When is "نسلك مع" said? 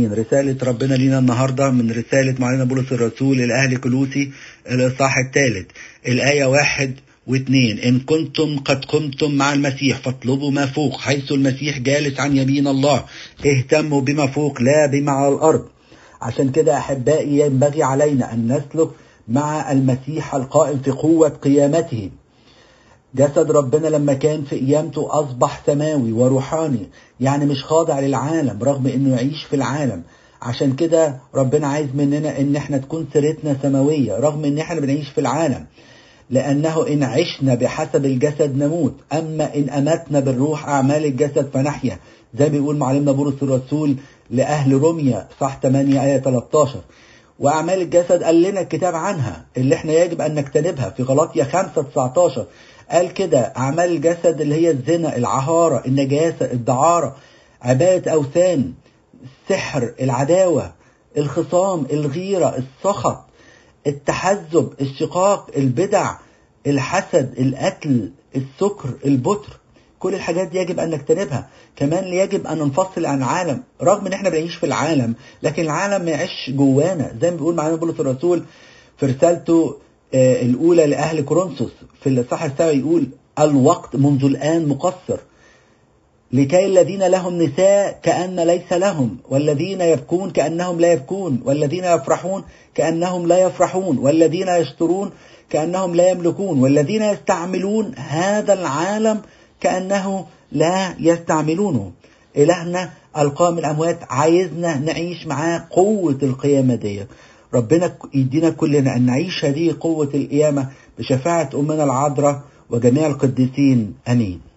18.52-19.72